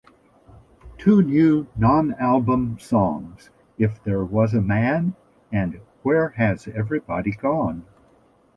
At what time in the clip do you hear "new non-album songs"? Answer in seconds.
1.21-3.51